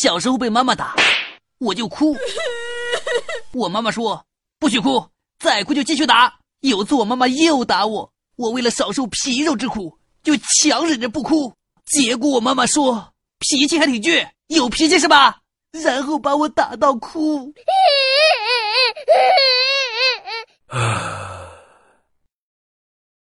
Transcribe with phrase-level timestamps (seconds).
[0.00, 0.94] 小时候被妈妈打
[1.58, 2.16] 我就哭。
[3.52, 4.24] 我妈妈说
[4.60, 5.04] 不许哭
[5.40, 6.38] 再哭就继续打。
[6.60, 11.52] 有次我妈妈又打我我为了少受皮肉之苦就强忍着不哭。
[11.84, 15.40] 结果我妈妈说脾气还挺倔有脾气是吧？
[15.72, 17.52] 然后把我打到哭。